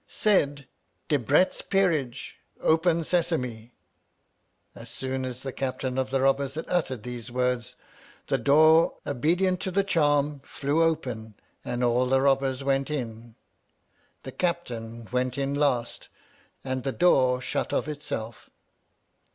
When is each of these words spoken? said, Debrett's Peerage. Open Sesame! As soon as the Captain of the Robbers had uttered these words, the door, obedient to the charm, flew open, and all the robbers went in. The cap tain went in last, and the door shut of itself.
said, 0.07 0.67
Debrett's 1.09 1.61
Peerage. 1.61 2.37
Open 2.59 3.03
Sesame! 3.03 3.71
As 4.73 4.89
soon 4.89 5.23
as 5.25 5.41
the 5.43 5.53
Captain 5.53 5.99
of 5.99 6.09
the 6.09 6.21
Robbers 6.21 6.55
had 6.55 6.65
uttered 6.67 7.03
these 7.03 7.29
words, 7.29 7.75
the 8.25 8.39
door, 8.39 8.95
obedient 9.05 9.59
to 9.59 9.69
the 9.69 9.83
charm, 9.83 10.39
flew 10.39 10.81
open, 10.81 11.35
and 11.63 11.83
all 11.83 12.07
the 12.07 12.19
robbers 12.19 12.63
went 12.63 12.89
in. 12.89 13.35
The 14.23 14.31
cap 14.31 14.65
tain 14.65 15.07
went 15.11 15.37
in 15.37 15.53
last, 15.53 16.07
and 16.63 16.81
the 16.83 16.91
door 16.91 17.39
shut 17.39 17.71
of 17.71 17.87
itself. 17.87 18.49